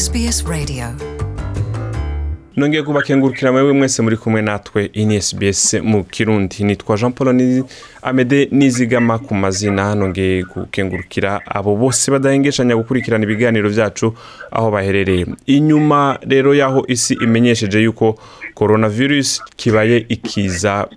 [0.00, 0.84] SBS Radio.
[2.56, 6.64] Nongeye kubakengurukira mwewe mwese muri kumwe natwe ini SBS mu kirundi.
[6.64, 7.64] Nitwa Jean Paul ni
[8.02, 9.94] Amede nizigama ku mazina.
[9.94, 14.14] Nongeye gukengurukira abo bose badahengeshanya gukurikirana ibiganiro byacu
[14.50, 15.26] aho baherereye.
[15.46, 18.18] Inyuma rero yaho isi imenyesheje yuko
[18.54, 20.88] coronavirus kibaye ikiza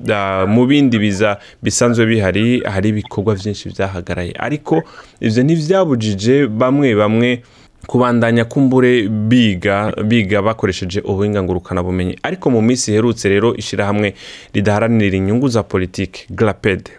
[0.47, 4.33] mu bindi biza bisanzwe bihari hari ibikorwa byinshi byahagaraye.
[4.39, 4.83] Ariko
[5.21, 7.43] ivyo ntivyabujije bamwe bamwe
[7.87, 12.17] kubandanya kumbure biga biga bakoresheje ubuhinga ngurukanabumenyi.
[12.23, 14.13] Ariko mu minsi iherutse rero ishyirahamwe
[14.53, 16.89] ridaharanira inyungu za politiki garaped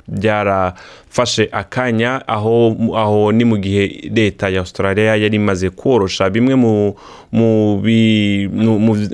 [1.14, 6.54] ryarafashe akanya aho aho ni mu gihe leta ya australia yari imaze korosha bimwe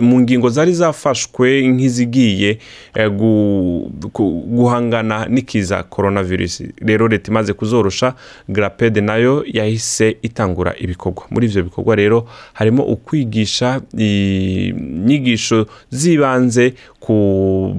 [0.00, 2.58] mu ngingo zari zafashwe nk'izigiye
[2.94, 6.62] eh, gu- gu- guhangana n'ikiza coronavirus.
[6.80, 8.14] Rero leta imaze kuzorosha
[8.48, 11.24] garaped na yo yahise itangura ibikorwa.
[11.30, 17.74] Muri ivyo bikorwa rero harimo ukwigisha inyigisho z'ibanze ku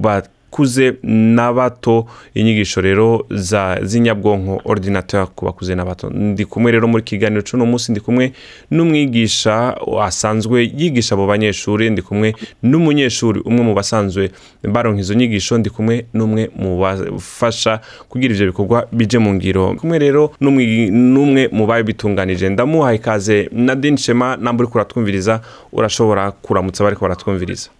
[0.56, 2.06] bakuze n'abato.
[2.34, 6.10] Inyigisho rero za z'inyabwonko ordinateur ku bakuze n'abato.
[6.10, 8.32] Ndi kumwe rero muri kiganiro c'uno munsi ndi kumwe
[8.70, 14.30] n'umwigisha asanzwe yigisha abo banyeshuri ndi kumwe n'umunyeshuri umwe mu basanzwe
[14.62, 19.74] baronka izo nyigisho ndi kumwe n'umwe mu bafasha kugira ivyo bikorwa bije mu ngiro.
[19.80, 22.48] Kumwe rero n'umwe mu babitunganije.
[22.48, 25.40] Ndamuhaye ikaze Nadine Shema namba uriko uratwumviriza
[25.72, 27.70] urashobora kuramutsa bariko baratwumviriza.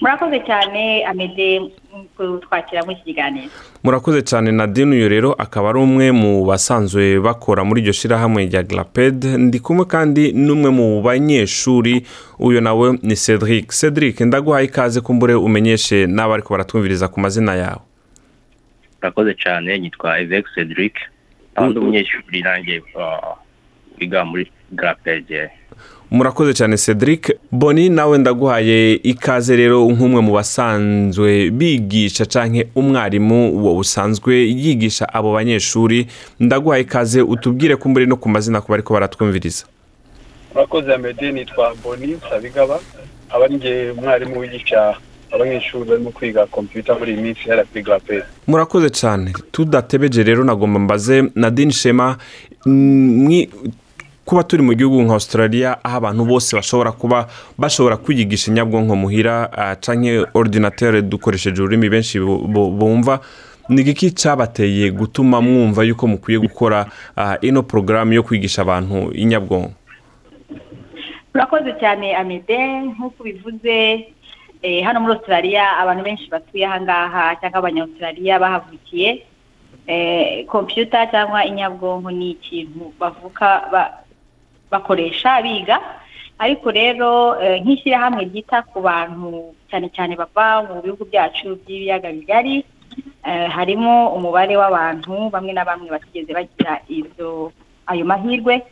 [0.00, 1.60] Murakoze cyane amede
[2.16, 3.48] kutwakira muri iki kiganiro.
[3.84, 8.62] Murakoze cyane nadine uyu rero akaba ari umwe mu basanzwe bakora muri iryo shyirahamwe rya
[8.62, 12.04] garaped ndi kumwe kandi n'umwe mu banyeshuri
[12.38, 17.82] uyu nawe ni cedric cedric ndaguhaye ikaze kumbure umenyeshe n'abo ariko baratwumviriza ku mazina yawe.
[19.02, 20.94] Urakoze cyane nitwa Evek Cedric
[21.56, 23.36] abandi umunyeshuri nanjye uh,
[24.00, 25.48] wiga muri Grapege
[26.10, 27.36] murakoze cyane cedric.
[27.52, 35.32] Boni nawe ndaguhaye ikaze rero nk'umwe mu basanzwe bigisha canke umwarimu wo usanzwe yigisha abo
[35.32, 36.06] banyeshuri.
[36.40, 39.64] Ndaguhaye ikaze utubwire kumbure no ku mazina ku bariko baratwumviriza.
[40.54, 42.80] Urakoze amede nitwa boni sabigaba
[43.30, 44.94] aba ari umwarimu wigisha
[45.32, 49.32] abanyeshuri barimo kwiga kompiyuta muri iyi minsi ya grape murakoze cyane.
[49.52, 52.16] Tudatebeje rero nagomba mbaze nadine shema
[52.66, 53.46] mm,
[54.30, 57.26] kuba turi mu gihugu nka australia aho abantu bose bashobora kuba
[57.58, 63.18] bashobora kwiyigisha inyabwonko muhira ah, canke ordinateur dukoresheje ururimi benshi bu- bu- bumva
[63.68, 66.86] ni igiki cyabateye gutuma mwumva yuko mukwiye gukora
[67.16, 69.74] ah, ino porogaramu yo kwigisha abantu inyabwonko
[71.34, 72.58] murakoze cyane amede.
[72.82, 74.06] Nk'uko ubivuze
[74.62, 79.22] eh, hano muri australia abantu benshi batuye aha ngaha cyangwa abanyaustralia bahavukiye.
[79.86, 83.92] Eh, kompiyuta cyangwa inyabwonko ni ikintu bavuka ba-
[84.70, 85.80] bakoresha biga.
[86.40, 92.64] Ariko rero eh, nk'ishyirahamwe ryita ku bantu cyane cyane bava mu bihugu byacu by'ibiyaga bigari
[93.28, 96.80] eh, harimo umubare w'abantu bamwe na bamwe batigeze bagira
[97.86, 98.62] ayo mahirwe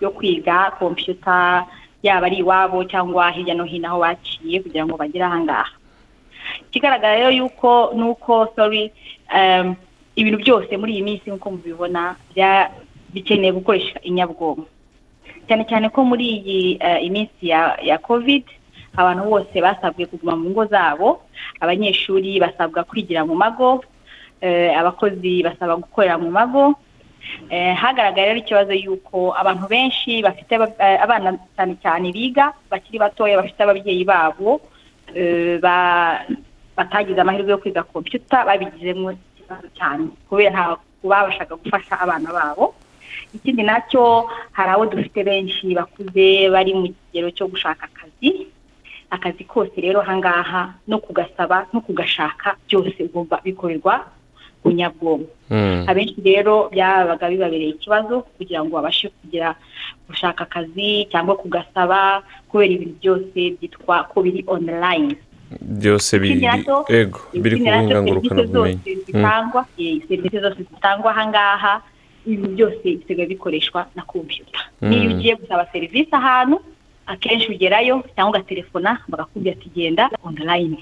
[0.00, 1.66] yo kwiga kompiyuta
[2.02, 5.72] yaba ari iwabo cyangwa hirya no hino aho baciye kugira ngo bagere aha ngaha.
[6.70, 8.92] Ikigaragara rero yuko nuko sorry
[9.34, 9.74] um,
[10.14, 12.14] ibintu byose muri iyi minsi nk'uko mubibona
[13.10, 14.75] bikeneye gukoresha inyabwonko.
[15.48, 17.48] Cyane cyane ko muri iyi eh, iminsi
[17.82, 18.44] ya covid
[18.96, 21.22] abantu bose basabwe kuguma mu ngo zabo.
[21.60, 23.84] Abanyeshuri basabwa kwigira mu mago
[24.40, 26.74] eh, abakozi basaba gukorera mu mago.
[27.50, 33.36] Eh, hagaragaye rero ikibazo y'uko abantu benshi bafite aba- abana cyane cyane biga bakiri batoya
[33.42, 34.60] bafite ababyeyi babo
[35.60, 36.22] ba-
[36.76, 42.74] batagize amahirwe yo kwiga kompiyuta babigizemo ikibazo cyane kubera ntabwo babashaga gufasha abana babo.
[43.36, 48.46] Ikindi na cyo hari abo dufite benshi bakuze bari mu kigero cyo gushaka akazi
[49.10, 54.02] akazi kose rero ahangaha no kugasaba no kugashaka byose ugomba bikorerwa
[54.62, 55.86] ku nyabwonko Mm.
[55.86, 59.54] abenshi rero byabaga bibabereye ikibazo kugira ngo babashe kugira
[60.10, 65.14] gushaka akazi cyangwa kugasaba kubera ibintu byose byitwa ko biri online.
[65.62, 66.82] Byose biri ku
[69.06, 71.78] zitangwa eh, serivisi zose zitangwa ahangaha
[72.26, 74.88] ibintu byose bisigaye bikoreshwa na kompiyuta Mm.
[74.90, 76.56] niyo ugiye gusaba serivisi ahantu
[77.06, 80.78] akenshi ugerayo cyangwa ugatelefona bakakubwira ati genda online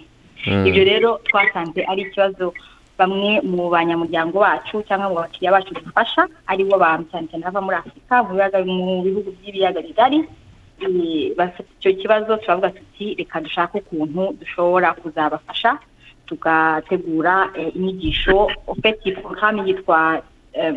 [0.46, 0.66] Mm.
[0.66, 2.54] ibyo rero twasanze ari ikibazo
[2.98, 7.60] bamwe mu banyamuryango bacu cyangwa mu bakiriya bacu dufasha ari bo bantu cyane cyane bava
[7.60, 8.14] muri afurika
[8.66, 10.18] mu bihugu by'ibiyaga bigari
[11.38, 15.78] bafite icyo kibazo turavuga tuti reka dushake ukuntu dushobora kuzabafasha
[16.26, 20.22] tugategura eh, inyigisho ofeti porogaramu yitwa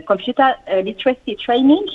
[0.05, 1.85] computer eh, literacy training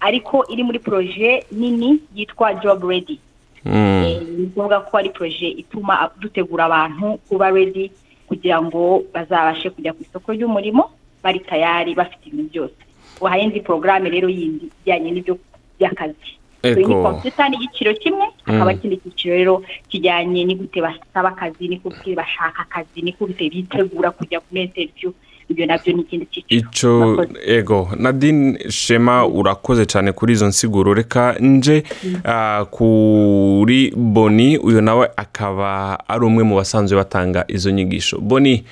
[0.00, 3.18] ariko iri muri proje nini yitwa job ready.
[3.64, 4.04] Mm.
[4.04, 7.90] Eh, ni ukuvuga ko ari proje ituma dutegura abantu kuba ready
[8.28, 10.90] kugira ngo bazabashe kujya ku isoko ry'umurimo
[11.22, 12.78] bari tayari bafite ibintu byose.
[13.22, 15.38] Hari indi porogaramu rero yindi ijyanye n'ibyo
[15.78, 16.38] by'akazi.
[16.62, 19.54] Ni kompiyuta ni igiciro kimwe hakaba ikindi cyiciro rero
[19.88, 25.12] kijyanye ni gute basaba akazi ni gute bashaka akazi ni gute bitegura kujya muri interview.
[25.48, 27.88] Ibyo na byo ni ikindi cyiciro ego.
[27.96, 30.94] Nadine shema urakoze cyane kuri izo nsiguro.
[30.94, 31.82] Reka nje
[32.24, 38.18] ah, kuri boni uyu nawe akaba ari umwe mu basanzwe batanga izo nyigisho.
[38.20, 38.64] Boni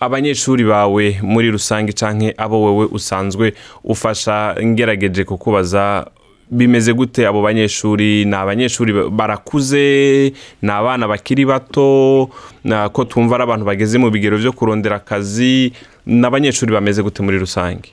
[0.00, 3.52] abanyeshuri bawe muri rusange canke abo wowe usanzwe
[3.84, 6.06] ufasha ngerageje kukubaza
[6.50, 8.24] bimeze gute abo banyeshuri?
[8.24, 10.32] Ni abanyeshuri barakuze?
[10.62, 12.30] Ni abana bakiri bato?
[12.64, 15.72] Na- ko twumva ari abantu bageze mu bigero byo kurondera akazi?
[16.06, 17.92] Ni abanyeshuri bameze gute muri rusange?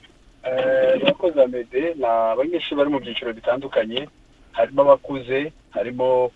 [1.02, 4.08] Abakozi amede ni abanyeshuri bari mu byiciro bitandukanye.
[4.52, 6.32] Harimo abakuze harimo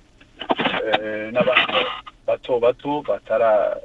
[1.03, 1.79] eh, n'abana
[2.27, 3.77] bato bato batara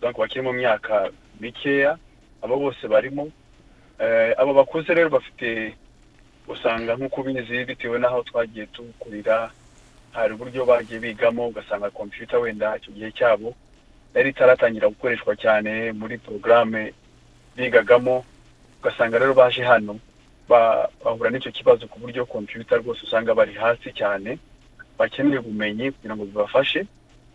[0.00, 1.10] bakiri mu myaka
[1.40, 1.98] mikeya.
[2.42, 3.28] Abo bose barimo.
[4.00, 5.74] Eh, abo bakuze rero bafite
[6.48, 9.50] usanga nk'uko ubizi bitewe n'aho twagiye tukurira
[10.12, 13.54] hari uburyo bagiye bigamo ugasanga kompiyuta wenda icyo gihe cyabo
[14.14, 16.90] yari itaratangira gukoreshwa cyane muri porogaramu
[17.56, 18.24] bigagamo
[18.80, 19.98] ugasanga rero baje hano
[20.48, 24.38] ba- bahura n'icyo kibazo ku buryo kompiyuta rwose usanga bari hasi cyane
[24.98, 26.86] bakeneye ubumenyi kugira ngo bibafashe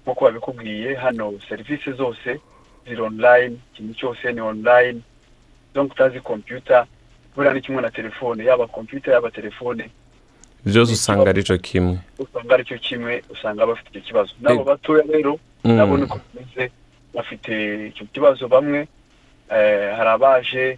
[0.04, 2.40] nk'uko babikubwiye hano serivisi zose
[2.88, 5.00] ziri online ikintu cyose ni online
[5.74, 6.86] donc utazi kompiyuta
[7.36, 9.90] buriya ni kimwe na telefone yaba kompiyuta yaba telefone
[10.66, 14.64] byose usanga ari cyo kimwe usanga ari cyo kimwe usanga bafite icyo kibazo n'abo Ego.
[14.64, 15.76] batoya rero Mm.
[15.76, 16.72] nabo niko bimeze
[17.14, 17.52] bafite
[17.88, 18.88] icyo kibazo bamwe eh,
[19.50, 20.78] hari abaje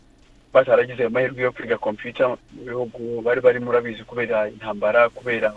[0.53, 5.53] bataragize amahirwe yo kwiga kompiyuta mu bihugu bari barimo urabizi kubera intambara kubera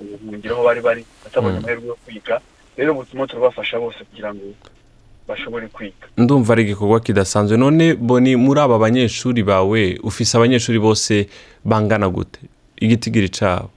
[0.00, 2.40] ubuhungiro aho bari bari batabonye amahirwe yo kwiga.
[2.76, 4.44] Rero ubu turimo turabafasha bose kugira ngo
[5.28, 6.06] bashobore kwiga.
[6.16, 7.56] Ndumva ari igikorwa kidasanzwe.
[7.56, 11.28] None boni muri aba banyeshuri bawe ufise abanyeshuri bose
[11.64, 12.40] bangana gute?
[12.80, 13.70] Igitigiri cyabo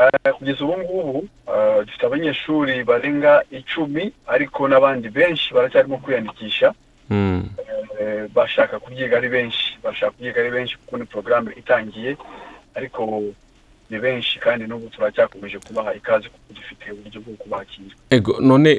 [0.00, 6.66] Eh, kugeza ubu ngubu eh, dufite abanyeshuri barenga icumi ariko n'abandi benshi baracyarimo kwiyandikisha.
[6.66, 6.72] Eh,
[8.34, 9.78] bashaka kubyiga ari benshi.
[9.84, 12.16] Bashaka kubyiga ari benshi kuko ni porogaramu itangiye.
[12.74, 13.22] Ariko
[13.90, 17.94] ni benshi kandi n'ubu turacyakomeje kubaha ikaze kuko dufite uburyo bwo kubakira.
[18.10, 18.78] Ego none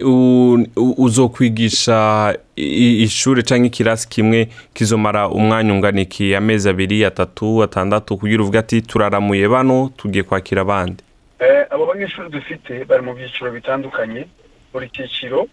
[0.98, 6.36] uzokwigisha ishuri cyangwa ikirasi kimwe kizomara umwanya ungana iki?
[6.36, 11.04] Amezi abiri atatu atandatu kugira uvuge ati turaramuye bano tugiye kwakira abandi.
[11.40, 14.26] Eh, abo banyeshuri dufite bari mu byiciro bitandukanye.
[14.74, 15.48] Buri cyiciro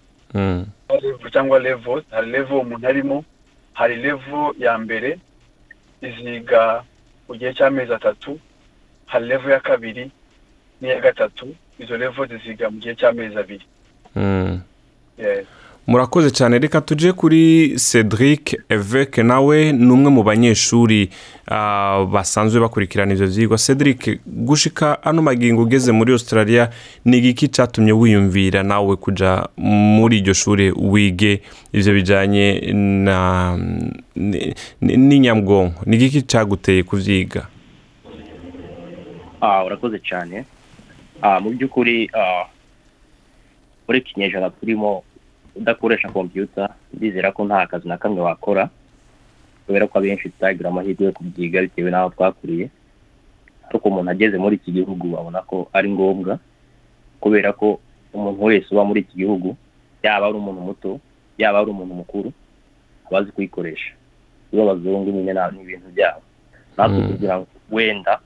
[1.33, 3.25] cyangwa level hari level umuntu arimo
[3.73, 5.19] hari level ya mbere
[6.03, 6.85] iziga
[7.29, 8.39] mu gihe cy'amezi atatu
[9.07, 10.11] hari level ya kabiri
[10.81, 13.67] n'iya gatatu izo level ziziga mu gihe cy'amezi abiri
[14.17, 14.61] Mm.
[15.19, 15.47] Yes.
[15.89, 16.59] Murakoze cyane.
[16.59, 21.09] Reka tujye kuri cedric eveke nawe ni umwe mu banyeshuri
[21.51, 23.59] ah, basanzwe bakurikirana ibyo byigwa.
[23.59, 26.71] Cedric gushika ano magingo ugeze muri australia
[27.05, 31.41] ni igiki cyatumye wiyumvira nawe kujya muri iryo shuri wige
[31.73, 32.47] ibyo bijyanye
[34.81, 37.47] n'inyabwonko ni igiki cyaguteye kubyiga
[39.41, 40.45] Ah, urakoze cyane.
[41.23, 42.11] Ah, mu by'ukuri
[43.89, 45.03] muri kinyejana turimo
[45.59, 48.69] udakoresha kompiyuta ndizera ko nta kazi na kamwe wakora
[49.67, 52.71] kubera ko abenshi tutagira amahirwe yo kubyiga bitewe n'aho twakuriye.
[53.69, 56.39] Ariko umuntu ageze muri iki gihugu abona ko ari ngombwa
[57.21, 57.81] kubera ko
[58.15, 59.57] umuntu wese uba muri iki gihugu
[60.03, 60.91] yaba ari umuntu muto
[61.39, 62.33] yaba ari umuntu mukuru
[63.07, 63.93] aba azi kuyikoresha.
[64.53, 66.23] Iyo abazungu nyine ni ibintu byabo.
[66.77, 68.21] Natwe kugira ngo wenda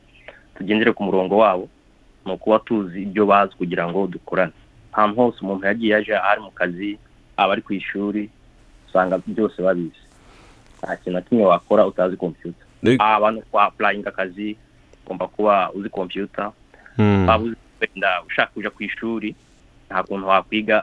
[0.54, 1.66] tugendere ku murongo wabo
[2.26, 4.52] ni ukuba tuzi ibyo bazi kugira ngo dukorane.
[4.92, 6.98] Ahantu hose umuntu yagiye aje ari mu kazi
[7.36, 8.30] aba ari ku ishuri
[8.88, 10.02] usanga byose babizi.
[10.78, 14.56] Nta kintu na kimwe wakora utazi kompiyuta Rek- haba no kwa apurayinga akazi
[15.04, 16.52] ugomba kuba uzi kompiyuta
[17.28, 19.34] waba uzi wenda ushaka kujya ku ishuri
[19.86, 20.82] nta kuntu wakwiga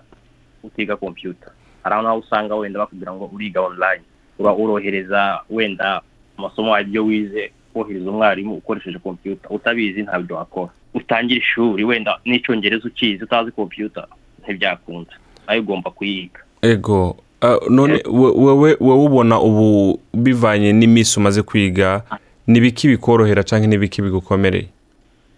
[0.63, 1.51] utiga kompiyuta
[1.83, 4.03] hari aho naho usanga wenda bakubwira ngo uriga online.
[4.39, 6.01] Uba urohereza wenda
[6.37, 10.71] amasomo ibyo wize wohereza umwarimu ukoresheje kompiyuta utabizi ntabyo wakora.
[10.93, 14.07] Utangira ishuri wenda n'icyongereza ukizi utazi kompiyuta
[14.43, 15.11] ntibyakunda.
[15.49, 16.39] Na yo ugomba kuyiga.
[16.61, 17.17] Ego.
[17.41, 22.03] Ah, none we- wewe wowe ubona ubu bivanye n'iminsi umaze kwiga
[22.47, 24.67] ni biki bikorohera cyangwa ni biki bigukomereye?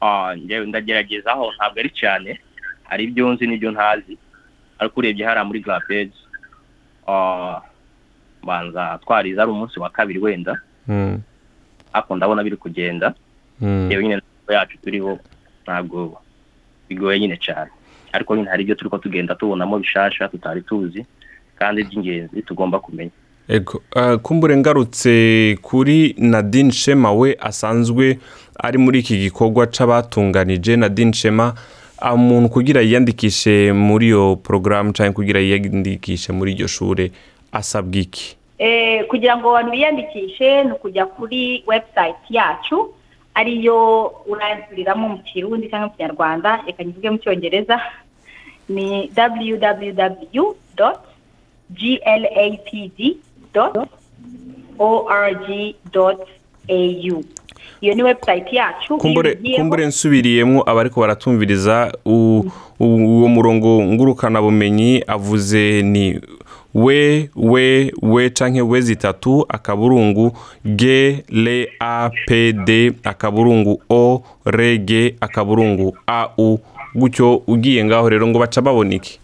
[0.02, 2.40] Ah, njyewe ndagerageza aho ntabwo ari cyane.
[2.84, 4.18] Hari ibyo nzi n'ibyo ntazi.
[4.80, 6.18] Ariko urebye hariya muri garapezi
[8.44, 10.60] banza twarize ari umunsi wa kabiri wenda.
[10.88, 11.22] Mm.
[11.94, 13.14] ariko ndabona biri kugenda.
[13.62, 13.92] Mm.
[13.92, 15.20] yewe nyine yacu turiho
[15.64, 16.18] ntabwo
[16.90, 17.72] bigoye nyine cyane.
[18.14, 21.06] Ariko nyine hari ibyo turi ko tugenda tubonamo bishasha tutari tuzi
[21.56, 23.12] kandi by'ingenzi tugomba kumenya.
[23.50, 23.82] Ego.
[23.96, 28.20] Uh, kumbure ngarutse kuri nadine shema we asanzwe
[28.60, 30.76] ari muri iki gikorwa c'abatunganije.
[30.76, 31.54] Nadine shema
[32.14, 37.12] umuntu kugira yiyandikishe muri iyo porogaramu cyangwa kugira yiyandikishe muri iryo shure
[37.52, 38.38] asabwa iki?
[38.58, 42.94] Eh, kugira ngo abantu biyandikishe ni ukujya kuri website yacu
[43.34, 47.80] ariyo uransubiriramo mu kirundi cyangwa mu kinyarwanda reka nyivuge mu cyongereza.
[48.72, 50.44] Ni www
[51.70, 53.16] glapd
[54.80, 57.24] org au
[57.82, 61.94] iyo ni website yacu kumbure nsubiriyemo abariko baratumviriza
[62.80, 66.20] uwo murongo ngurukanabumenyi avuze ni
[66.74, 70.32] we we we canke we zitatu akaburungu
[70.66, 70.84] g
[71.30, 76.58] le a p d akaburungu o re g akaburungu a u
[76.96, 79.20] gutyo ugiye ngaho rero ngo baca babona iki?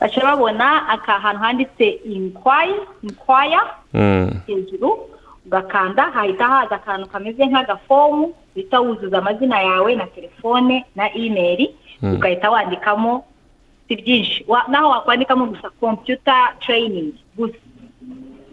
[0.00, 3.60] Baca babona aka hantu handitse inquire inquire
[3.94, 4.98] Mm, hejuru
[5.46, 12.14] ugakanda hahita haza akantu kameze nk'agafomu uhita wuzuza amazina yawe na telefone na imeri Mm.
[12.14, 13.24] ugahita wandikamo
[13.88, 14.46] si byinshi.
[14.68, 17.54] Naho wakwandikamo gusa computer training gusa.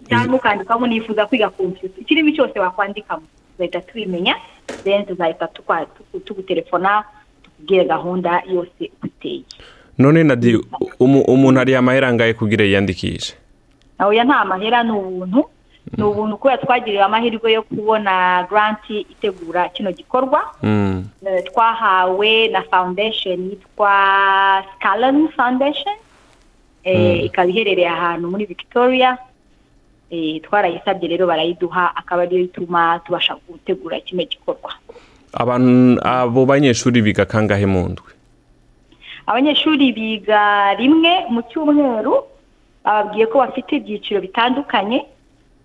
[0.09, 2.01] Cyangwa ukandikamo nifuza kwiga computer.
[2.01, 4.35] Ikirimi cyose wakwandikamo tugahita tubimenya
[4.83, 5.47] then tuzahita
[6.25, 7.03] tugutelefona
[7.57, 9.43] tukubwire gahunda yose uko iteye
[9.97, 10.57] none nadi
[10.99, 13.33] umu- umuntu ari amahera angahe kugira yiyandikishe?
[13.99, 15.49] Nawe nta mahera ni ubuntu.
[15.97, 20.43] Ni ubuntu kubera twagiriwe amahirwe yo kubona granti itegura kino gikorwa.
[20.63, 25.95] Mm, Eh, twahawe na foundation yitwa scalan foundation.
[26.83, 29.17] Eh, ikaba iherereye ahantu muri victoria.
[30.11, 34.71] Eh, twarayisabye rero barayiduha akaba ariyo ituma tubasha gutegura kino gikorwa.
[35.33, 38.11] Abo banyeshuri biga kangahe mu ndwi?
[39.27, 42.23] Abanyeshuri biga rimwe mu cyumweru
[42.83, 45.03] bababwiye ko bafite ibyiciro bitandukanye.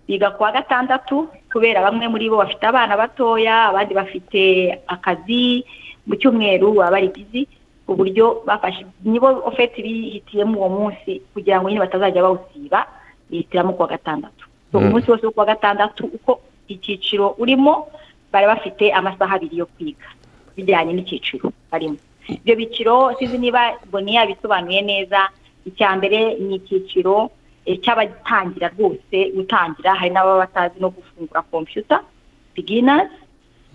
[0.07, 4.41] Biga ku wa gatandatu kubera bamwe muri bo bafite abana batoya abandi bafite
[4.87, 5.63] akazi
[6.03, 7.47] mu cyumweru baba bari bizi
[7.87, 12.79] ku buryo bafashe nibo ofeti bihitiyemo uwo munsi kugira ngo nyine batazajya bawusiba
[13.31, 14.43] bihitiramo ku wa gatandatu.
[14.73, 14.91] Mm.
[14.91, 17.87] umunsi wose wo ku wa gatandatu uko icyiciro urimo
[18.33, 20.09] bari bafite amasaha abiri yo kwiga
[20.57, 21.53] bijyanye n'icyiciro.
[21.71, 21.97] Barimo
[22.29, 23.61] ibyo biciro sinzi niba
[23.91, 25.19] boni yabisobanuye neza
[25.65, 27.29] icya mbere ni icyiciro
[27.65, 32.01] eh, cy'abatangira rwose gutangira hari n'ababa batazi no gufungura kompiyuta
[32.55, 33.11] beginners.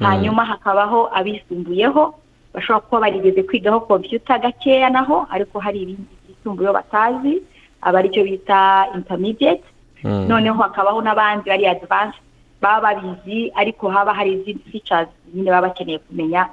[0.01, 2.15] Hanyuma hakabaho abisumbuyeho
[2.55, 7.43] bashobora kuba barigeze kwigaho kompiyuta gakeya naho ariko hari ibindi byisumbuyeho batazi
[7.83, 9.65] aba ari cyo bita intermediate.
[10.05, 10.29] Mm.
[10.31, 12.23] noneho hakabaho n'abandi bari advanced
[12.63, 16.49] baba babizi ariko haba hari izindi features nyine baba bakeneye kumenya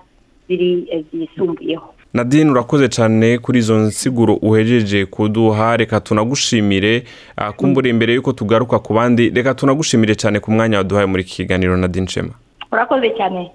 [0.47, 1.93] ziri eh, zisumbuyeho.
[2.13, 5.77] Nadine urakoze cyane kuri izo nsiguro uhejeje kuduha.
[5.77, 7.03] Reka tunagushimire.
[7.37, 11.35] Ah, kumbura imbere y'uko tugaruka ku bandi reka tunagushimire cyane ku mwanya waduhaye muri iki
[11.35, 12.33] kiganiro nadine shema
[12.71, 13.51] urakoze cyane.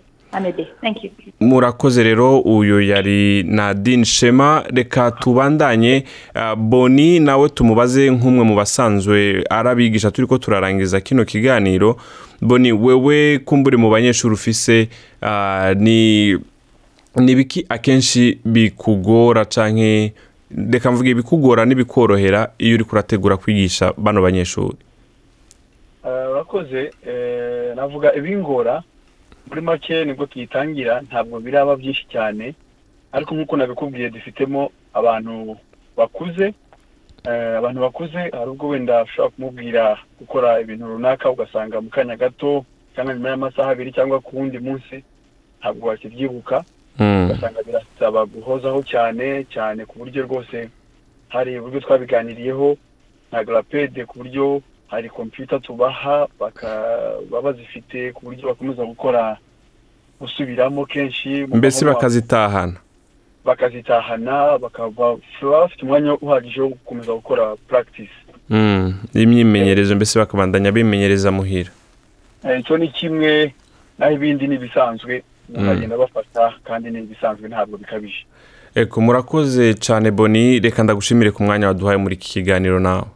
[1.40, 4.64] Murakoze rero uyu yari nadine shema.
[4.75, 11.96] Reka tubandanye ah, boni nawe tumubaze nk'umwe mu basanzwe arabigisha turi ko turarangiza kino kiganiro.
[12.40, 14.88] Boni wewe kumbure mu banyeshuri ufise
[15.22, 16.38] ah, ni
[17.16, 20.12] ni biki akenshi bikugora canke
[20.70, 24.76] reka mvuge ibikugora n'ibikorohera iyo uri kurategura kwigisha bano banyeshuri?
[26.06, 28.82] Eh, urakoze eh, navuga ibingora
[29.50, 32.54] muri make ni bwo tuyitangira ntabwo biraba byinshi cyane
[33.12, 35.57] ariko nk'uko nabikubwiye dufitemo abantu
[35.99, 36.54] bakuze
[37.28, 39.85] eh, abantu bakuze hari ubwo wenda ushobora kumubwira
[40.21, 42.64] gukora ibintu runaka ugasanga mu kanya gato
[42.95, 45.02] cyangwa nyuma y'amasaha abiri cyangwa ku wundi munsi
[45.61, 46.64] ntabwo wakibyibuka.
[46.99, 50.69] Mm, ugasanga birasaba guhozaho cyane cyane ku buryo rwose
[51.28, 52.76] hari uburyo twabiganiriyeho
[53.33, 59.37] na garapede ku buryo hari kompiyuta tubaha bakaba bazifite ku buryo bakomeza gukora
[60.20, 62.76] gusubiramo kenshi mbese bakazitahana?
[63.44, 68.12] bakazitahana bakaba bafite umwanya uhagije wo gukomeza gukora practice.
[68.50, 71.70] Mm, imyimenyerezo mbese bakabandanya bimenyereza muhira.
[72.44, 73.54] Eh, icyo ni kimwe
[73.99, 75.76] naho ibindi ni ibisanzwe umuntu Mm.
[75.78, 78.25] agenda bafata kandi ni ibisanzwe ntabwo bikabije.
[78.97, 83.06] Murakoze cyane boni reka ndagushimire ku mwanya waduhaye muri iki kiganiro nawe.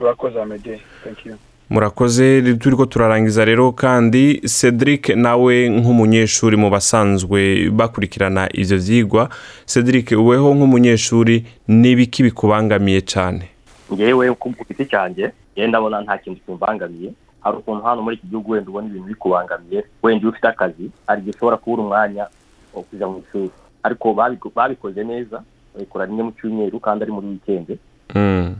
[0.00, 1.34] Urakoze amede thank you.
[1.70, 2.42] Murakoze.
[2.58, 9.28] Turi ko turarangiza rero kandi cedric nawe nk'umunyeshuri mu basanzwe bakurikirana ibyo byigwa
[9.66, 13.44] cedric weho nk'umunyeshuri n'ibiki bikubangamiye cyane
[13.92, 18.50] ngewe ku giti cyanjye ngewe ndabona nta kintu kimbangamiye hari ukuntu hano muri iki gihugu
[18.52, 19.84] wenda ubona ibintu bikubangamiye.
[20.02, 22.26] Wenda iyo ufite akazi hari igihe ushobora kubura umwanya
[22.74, 23.50] wo kujya mu ishuri.
[23.82, 24.14] Ariko
[24.54, 25.42] babikoze neza
[25.74, 27.78] babikora rimwe mu cyumweru kandi ari muri wikendi.
[28.14, 28.54] Mm.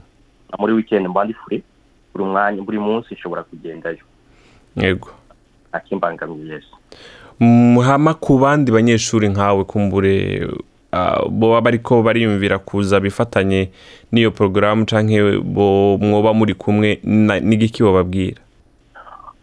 [0.51, 1.63] Na muri wikendi mba ndi fure
[2.15, 4.03] buri mwanya buri munsi nshobora kugendayo.
[4.77, 5.09] Yego.
[5.71, 6.67] Nta kimbangamiye yesi
[7.41, 10.47] muhama ku bandi banyeshuri nkawe kumbure
[10.93, 13.71] ah, boba bariko bariyumvira kuza bifatanye
[14.13, 18.41] n'iyo porogaramu canke bo mwoba muri kumwe n'igiki bababwira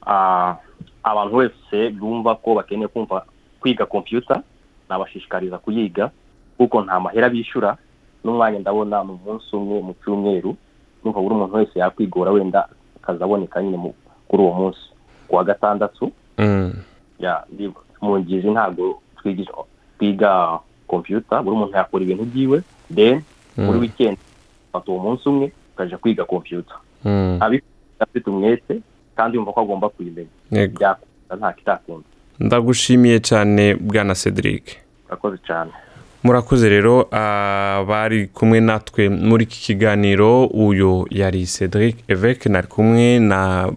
[0.06, 0.56] Ah,
[1.04, 3.26] abantu wese bumva ko bakeneye kumva
[3.60, 4.42] kwiga kompiyuta
[4.90, 6.12] nabashishikariza kuyiga
[6.58, 7.78] kuko nta mahera bishyura
[8.24, 10.56] n'umwanya ndabona mu munsi umwe mu cyumweru
[11.04, 12.68] numva buri muntu wese yakwigora wenda
[13.04, 13.96] akazaboneka nyine mu-
[14.28, 14.80] kuri uwo munsi.
[15.28, 16.74] Ku wa gatandatu Mm.
[18.02, 19.02] mu ngizi ntabwo
[19.98, 22.62] twiga kompiyuta buri muntu yakora ibintu byiwe
[22.96, 23.22] then
[23.58, 24.18] muri weekend
[24.72, 26.76] fata uwo munsi umwe ukaja kwiga kompiyuta
[27.06, 27.38] Mm.
[27.42, 28.82] abifite afite umwete
[29.16, 32.08] kandi yumva ko agomba kuyimenya byakunda nta kitakunda.
[32.40, 34.78] Ndagushimiye cyane bwana cedric.
[35.08, 35.72] Urakoze cyane.
[36.32, 43.72] Murakoze rero abari kumwe natwe muri iki kiganiro uyu yari cedric eveke nari kumwe na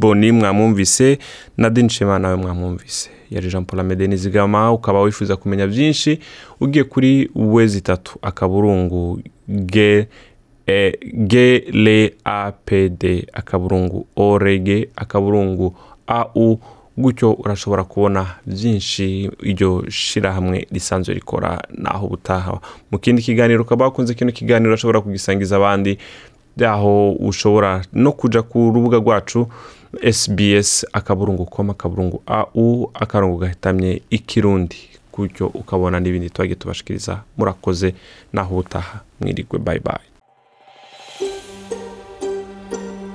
[0.00, 1.18] boni mwamwumvise
[1.56, 3.10] na dinshema nawe mwamwumvise.
[3.30, 6.18] Yari jean paul amede nizigama ukaba wifuza kumenya byinshi
[6.60, 10.06] ugiye kuri wezi itatu akaburungu ge
[10.66, 10.98] e,
[11.72, 15.76] le apd akaburungu orege akaburungu
[16.06, 16.60] au
[16.98, 24.14] gutyo urashobora kubona byinshi iryo shirahamwe risanzwe rikora naho ubutaha mu kindi kiganiro ukaba wakunze
[24.14, 25.98] kino kiganiro urashobora kugisangiza abandi
[26.66, 29.46] aho ushobora no kuja ku rubuga rwacu
[30.12, 34.76] sbs akaburungu com akaburungu au akarongo gahitamye ikirundi.
[35.12, 37.22] Gutyo ukabona n'ibindi twagiye tubashikiriza.
[37.36, 37.94] Murakoze
[38.32, 40.07] naho ubutaha mwirigwe bye.